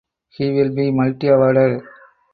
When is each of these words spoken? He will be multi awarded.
He 0.29 0.49
will 0.49 0.73
be 0.73 0.89
multi 0.89 1.27
awarded. 1.27 1.83